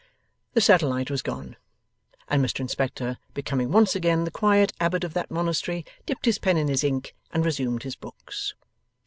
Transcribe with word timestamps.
The 0.55 0.61
satellite 0.61 1.11
was 1.11 1.21
gone; 1.21 1.57
and 2.27 2.43
Mr 2.43 2.59
Inspector, 2.59 3.19
becoming 3.35 3.69
once 3.71 3.95
again 3.95 4.23
the 4.23 4.31
quiet 4.31 4.73
Abbot 4.79 5.03
of 5.03 5.13
that 5.13 5.29
Monastery, 5.29 5.85
dipped 6.07 6.25
his 6.25 6.39
pen 6.39 6.57
in 6.57 6.69
his 6.69 6.83
ink 6.83 7.13
and 7.31 7.45
resumed 7.45 7.83
his 7.83 7.95
books. 7.95 8.55